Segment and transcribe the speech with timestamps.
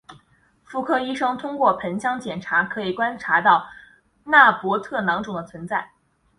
[0.63, 3.69] 妇科医生通过盆腔检查可以观察到
[4.23, 5.91] 纳博特囊肿的存在。